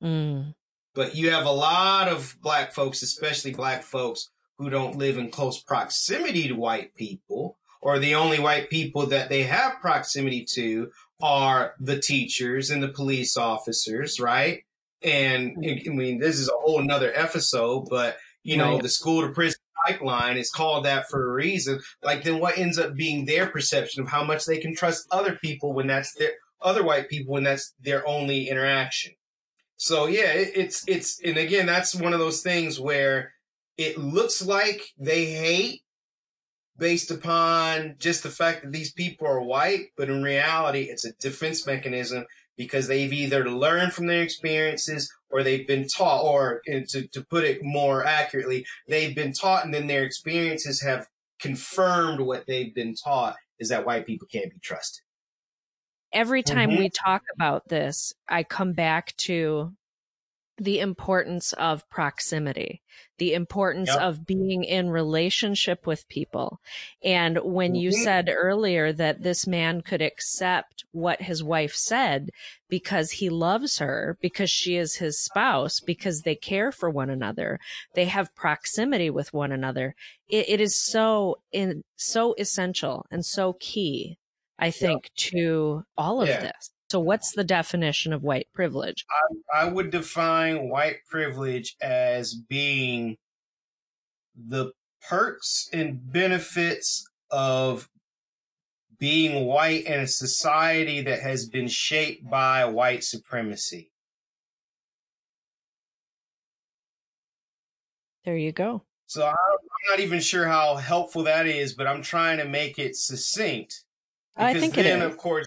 [0.00, 0.10] them.
[0.10, 0.54] Mm.
[0.94, 5.30] But you have a lot of black folks, especially black folks, who don't live in
[5.30, 10.90] close proximity to white people, or the only white people that they have proximity to
[11.20, 14.64] are the teachers and the police officers, right?
[15.02, 18.82] And I mean, this is a whole nother episode, but you know, right.
[18.82, 21.80] the school to prison pipeline is called that for a reason.
[22.02, 25.38] Like, then what ends up being their perception of how much they can trust other
[25.42, 26.32] people when that's their
[26.64, 29.12] other white people when that's their only interaction.
[29.76, 33.32] So yeah, it, it's it's and again, that's one of those things where
[33.76, 35.82] it looks like they hate
[36.78, 41.12] based upon just the fact that these people are white, but in reality, it's a
[41.14, 42.24] defense mechanism
[42.56, 47.44] because they've either learned from their experiences or they've been taught, or to, to put
[47.44, 51.06] it more accurately, they've been taught and then their experiences have
[51.40, 55.02] confirmed what they've been taught is that white people can't be trusted.
[56.12, 56.78] Every time mm-hmm.
[56.78, 59.72] we talk about this, I come back to
[60.62, 62.82] the importance of proximity,
[63.18, 63.98] the importance yep.
[63.98, 66.60] of being in relationship with people.
[67.02, 68.04] And when you mm-hmm.
[68.04, 72.30] said earlier that this man could accept what his wife said
[72.68, 77.58] because he loves her, because she is his spouse, because they care for one another,
[77.94, 79.96] they have proximity with one another.
[80.28, 84.16] it, it is so in, so essential and so key,
[84.60, 85.32] I think, yep.
[85.32, 86.40] to all of yeah.
[86.40, 86.70] this.
[86.92, 89.06] So, what's the definition of white privilege?
[89.54, 93.16] I, I would define white privilege as being
[94.36, 94.72] the
[95.08, 97.88] perks and benefits of
[98.98, 103.90] being white in a society that has been shaped by white supremacy.
[108.26, 108.82] There you go.
[109.06, 109.36] So I'm
[109.88, 113.82] not even sure how helpful that is, but I'm trying to make it succinct.
[114.36, 115.46] I think then, of course,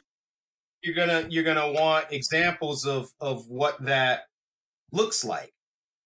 [0.85, 4.21] you're gonna you're gonna want examples of of what that
[4.91, 5.51] looks like.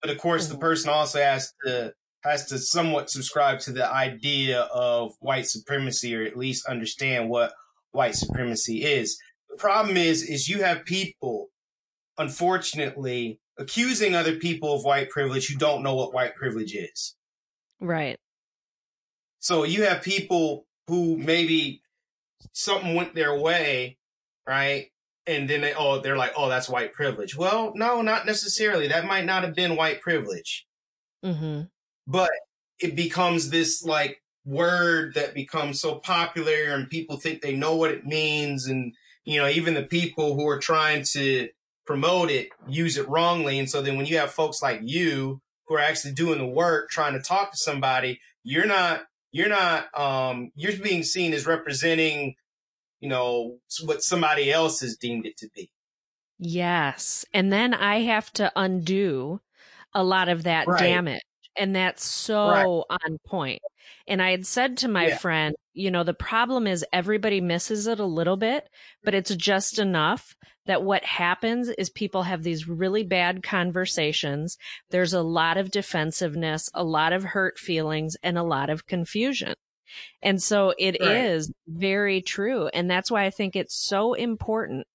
[0.01, 0.53] But of course, mm-hmm.
[0.53, 6.15] the person also has to has to somewhat subscribe to the idea of white supremacy,
[6.15, 7.53] or at least understand what
[7.91, 9.17] white supremacy is.
[9.49, 11.47] The problem is, is you have people,
[12.17, 17.15] unfortunately, accusing other people of white privilege who don't know what white privilege is.
[17.79, 18.17] Right.
[19.39, 21.81] So you have people who maybe
[22.51, 23.97] something went their way
[24.49, 24.87] right?
[25.27, 27.37] And then they oh they're like oh that's white privilege.
[27.37, 28.87] Well, no, not necessarily.
[28.87, 30.65] That might not have been white privilege,
[31.23, 31.61] mm-hmm.
[32.07, 32.31] but
[32.79, 37.91] it becomes this like word that becomes so popular, and people think they know what
[37.91, 41.49] it means, and you know even the people who are trying to
[41.85, 43.59] promote it use it wrongly.
[43.59, 46.89] And so then when you have folks like you who are actually doing the work,
[46.89, 52.35] trying to talk to somebody, you're not you're not um you're being seen as representing
[52.99, 55.71] you know, what somebody else has deemed it to be.
[56.37, 57.25] Yes.
[57.33, 59.41] And then I have to undo
[59.93, 60.79] a lot of that right.
[60.79, 61.21] damage.
[61.57, 62.99] And that's so right.
[63.05, 63.61] on point.
[64.07, 65.17] And I had said to my yeah.
[65.17, 68.69] friend, you know, the problem is everybody misses it a little bit,
[69.03, 70.35] but it's just enough
[70.65, 74.57] that what happens is people have these really bad conversations.
[74.91, 79.55] There's a lot of defensiveness, a lot of hurt feelings, and a lot of confusion.
[80.21, 81.25] And so it right.
[81.25, 82.67] is very true.
[82.67, 84.87] And that's why I think it's so important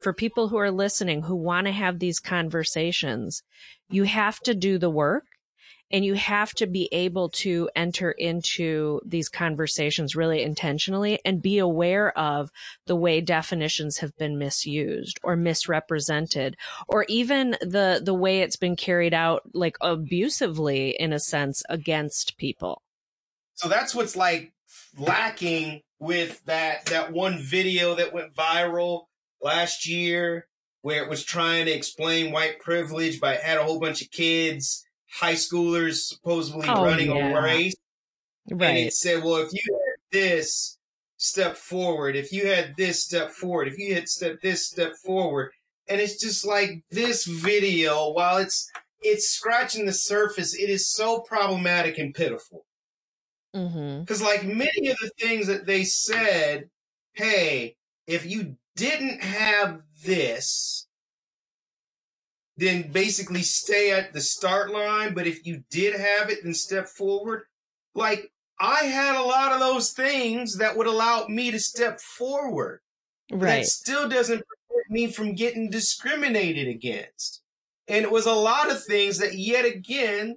[0.00, 3.42] for people who are listening who want to have these conversations.
[3.88, 5.24] You have to do the work
[5.92, 11.58] and you have to be able to enter into these conversations really intentionally and be
[11.58, 12.50] aware of
[12.86, 16.56] the way definitions have been misused or misrepresented
[16.88, 22.38] or even the the way it's been carried out like abusively in a sense against
[22.38, 22.82] people
[23.54, 24.52] so that's what's like
[24.98, 29.04] lacking with that that one video that went viral
[29.40, 30.46] last year
[30.82, 34.84] where it was trying to explain white privilege but had a whole bunch of kids,
[35.10, 37.38] high schoolers supposedly oh, running yeah.
[37.38, 37.74] a race.
[38.50, 38.68] Right.
[38.68, 40.78] And it said, well, if you had this
[41.16, 45.52] step forward, if you had this step forward, if you had step this step forward,
[45.88, 48.68] and it's just like this video, while it's
[49.00, 52.64] it's scratching the surface, it is so problematic and pitiful.
[53.52, 54.24] Because, mm-hmm.
[54.24, 56.70] like many of the things that they said,
[57.12, 57.76] hey,
[58.06, 60.86] if you didn't have this,
[62.56, 65.14] then basically stay at the start line.
[65.14, 67.42] But if you did have it, then step forward.
[67.94, 72.80] Like I had a lot of those things that would allow me to step forward.
[73.30, 73.60] Right.
[73.60, 77.42] That still doesn't prevent me from getting discriminated against.
[77.88, 80.36] And it was a lot of things that yet again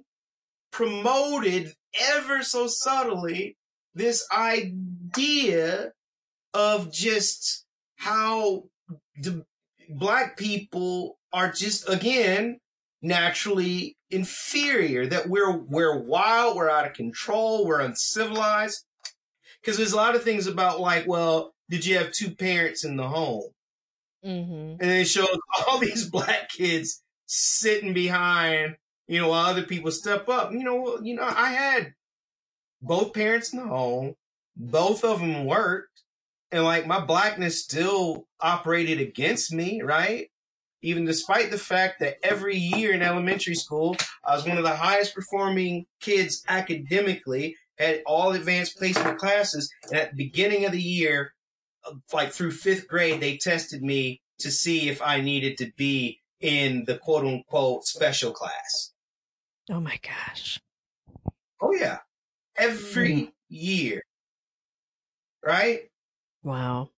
[0.70, 3.56] promoted ever so subtly
[3.94, 5.92] this idea
[6.54, 7.64] of just
[7.96, 8.64] how
[9.20, 9.44] the
[9.88, 12.58] black people are just again
[13.02, 18.84] naturally inferior that we're we're wild we're out of control we're uncivilized
[19.60, 22.96] because there's a lot of things about like well did you have two parents in
[22.96, 23.50] the home
[24.24, 24.80] mm-hmm.
[24.80, 25.28] and it shows
[25.68, 28.76] all these black kids sitting behind
[29.08, 31.94] you know while other people step up you know you know i had
[32.82, 34.14] both parents in the home
[34.56, 36.02] both of them worked
[36.52, 40.28] and like my blackness still operated against me right
[40.82, 44.76] even despite the fact that every year in elementary school, I was one of the
[44.76, 49.68] highest performing kids academically, had all advanced placement classes.
[49.88, 51.34] And at the beginning of the year,
[51.84, 56.20] uh, like through fifth grade, they tested me to see if I needed to be
[56.40, 58.92] in the quote unquote special class.
[59.70, 60.60] Oh my gosh.
[61.60, 61.98] Oh, yeah.
[62.56, 63.32] Every mm.
[63.48, 64.02] year.
[65.44, 65.90] Right?
[66.42, 66.90] Wow.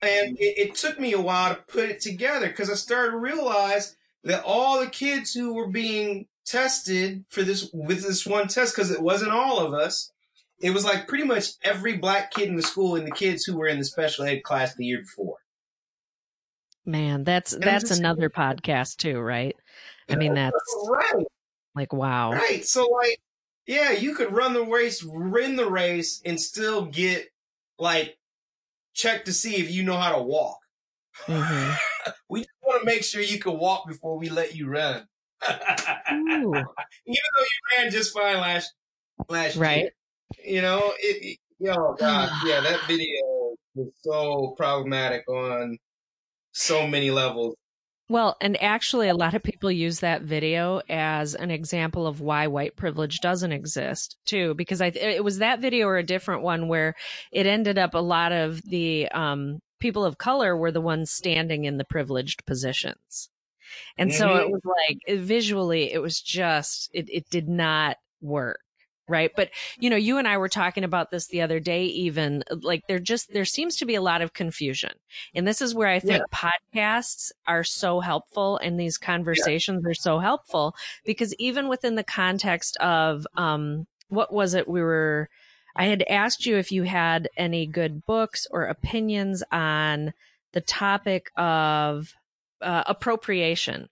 [0.00, 3.18] And it, it, took me a while to put it together because I started to
[3.18, 8.74] realize that all the kids who were being tested for this with this one test,
[8.74, 10.10] because it wasn't all of us,
[10.60, 13.56] it was like pretty much every black kid in the school and the kids who
[13.56, 15.36] were in the special ed class the year before.
[16.84, 19.54] Man, that's and that's another podcast too, right?
[20.08, 20.54] I mean, that's
[20.88, 21.26] right.
[21.74, 22.64] Like wow, right?
[22.64, 23.18] So like,
[23.66, 27.28] yeah, you could run the race, win the race, and still get
[27.78, 28.18] like
[28.94, 30.58] check to see if you know how to walk.
[31.26, 32.10] Mm-hmm.
[32.28, 35.06] we just want to make sure you can walk before we let you run.
[35.48, 36.60] Even though
[37.06, 38.72] you ran just fine last
[39.28, 39.78] last right.
[39.78, 39.90] year,
[40.44, 41.38] you know it.
[41.60, 45.78] it oh god, yeah, that video was so problematic on
[46.52, 47.56] so many levels.
[48.12, 52.46] Well, and actually, a lot of people use that video as an example of why
[52.46, 56.68] white privilege doesn't exist, too, because I it was that video or a different one
[56.68, 56.94] where
[57.32, 61.64] it ended up a lot of the um, people of color were the ones standing
[61.64, 63.30] in the privileged positions,
[63.96, 64.18] and mm-hmm.
[64.18, 68.60] so it was like visually, it was just it it did not work
[69.12, 72.42] right but you know you and i were talking about this the other day even
[72.62, 74.90] like there just there seems to be a lot of confusion
[75.34, 76.50] and this is where i think yeah.
[76.74, 79.90] podcasts are so helpful and these conversations yeah.
[79.90, 85.28] are so helpful because even within the context of um what was it we were
[85.76, 90.12] i had asked you if you had any good books or opinions on
[90.52, 92.14] the topic of
[92.62, 93.88] uh, appropriation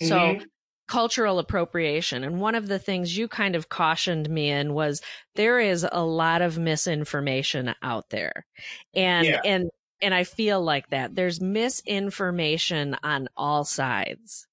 [0.00, 0.44] so mm-hmm
[0.92, 2.22] cultural appropriation.
[2.22, 5.00] And one of the things you kind of cautioned me in was
[5.36, 8.44] there is a lot of misinformation out there.
[8.92, 9.40] And, yeah.
[9.42, 9.70] and,
[10.02, 14.46] and I feel like that there's misinformation on all sides.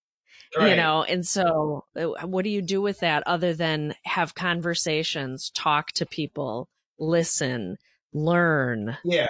[0.58, 0.70] Right.
[0.70, 5.52] You know, and so uh, what do you do with that other than have conversations,
[5.54, 7.76] talk to people, listen,
[8.14, 8.98] learn?
[9.04, 9.28] Yeah.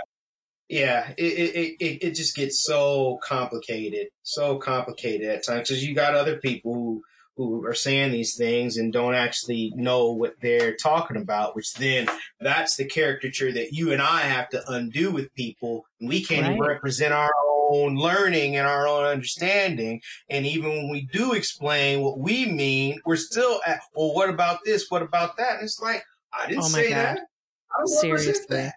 [0.69, 5.95] Yeah, it, it, it, it just gets so complicated, so complicated at times because you
[5.95, 7.01] got other people who,
[7.35, 12.07] who are saying these things and don't actually know what they're talking about, which then
[12.39, 15.85] that's the caricature that you and I have to undo with people.
[15.99, 16.69] We can't right.
[16.69, 17.31] represent our
[17.71, 20.01] own learning and our own understanding.
[20.29, 24.59] And even when we do explain what we mean, we're still at, well, what about
[24.65, 24.85] this?
[24.89, 25.55] What about that?
[25.55, 26.95] And it's like, I didn't oh say God.
[26.95, 27.19] that.
[27.19, 28.27] I don't Seriously.
[28.33, 28.73] represent that.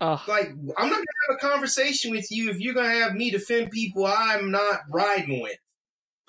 [0.00, 0.22] Oh.
[0.26, 3.14] Like, I'm not going to have a conversation with you if you're going to have
[3.14, 5.58] me defend people I'm not riding with.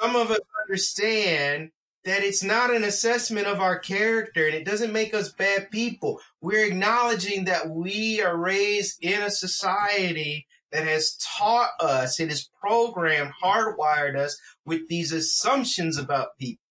[0.02, 1.72] Some of us understand
[2.04, 6.20] that it's not an assessment of our character and it doesn't make us bad people.
[6.42, 12.50] We're acknowledging that we are raised in a society that has taught us, it has
[12.60, 16.64] programmed, hardwired us with these assumptions about people.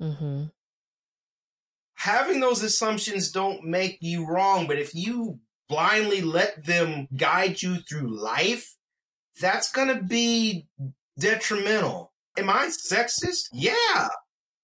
[0.00, 0.44] Mm-hmm.
[1.94, 7.76] Having those assumptions don't make you wrong, but if you blindly let them guide you
[7.76, 8.76] through life,
[9.40, 10.66] that's going to be
[11.18, 12.12] detrimental.
[12.38, 13.48] Am I sexist?
[13.52, 14.08] Yeah,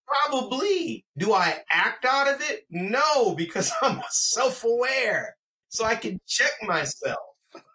[0.07, 1.05] probably.
[1.17, 2.67] Do I act out of it?
[2.71, 5.37] No, because I'm self aware.
[5.69, 7.19] So I can check myself.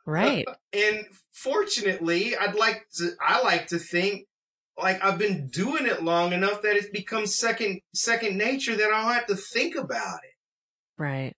[0.06, 0.46] Right.
[0.74, 4.28] and fortunately, I'd like to, I like to think
[4.78, 9.02] like I've been doing it long enough that it's become second, second nature that I
[9.02, 11.02] don't have to think about it.
[11.02, 11.34] Right.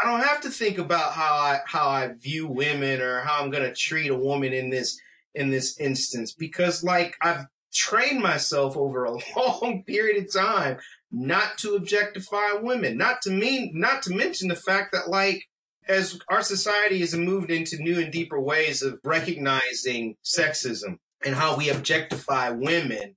[0.00, 3.50] I don't have to think about how I how I view women or how I'm
[3.50, 5.00] going to treat a woman in this
[5.34, 10.78] in this instance because like I've trained myself over a long period of time
[11.10, 12.96] not to objectify women.
[12.96, 15.44] Not to mean, not to mention the fact that like,
[15.88, 21.56] as our society has moved into new and deeper ways of recognizing sexism and how
[21.56, 23.16] we objectify women,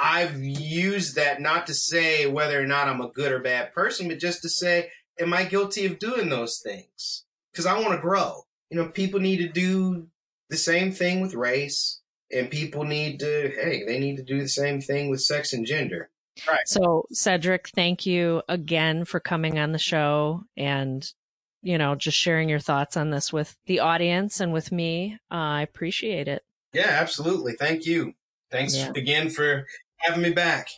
[0.00, 4.06] I've used that not to say whether or not I'm a good or bad person,
[4.06, 4.90] but just to say,
[5.22, 7.24] am I guilty of doing those things?
[7.52, 8.42] Because I want to grow.
[8.70, 10.08] You know, people need to do
[10.48, 12.00] the same thing with race,
[12.30, 15.66] and people need to, hey, they need to do the same thing with sex and
[15.66, 16.10] gender.
[16.48, 16.66] Right.
[16.66, 21.06] So, Cedric, thank you again for coming on the show and,
[21.62, 25.18] you know, just sharing your thoughts on this with the audience and with me.
[25.30, 26.42] Uh, I appreciate it.
[26.72, 27.52] Yeah, absolutely.
[27.52, 28.14] Thank you.
[28.50, 28.92] Thanks yeah.
[28.96, 29.66] again for
[29.98, 30.68] having me back.